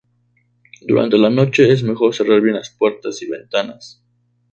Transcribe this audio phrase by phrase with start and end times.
[0.81, 4.01] Durante la noche es mejor cerrar bien las puertas y ventanas.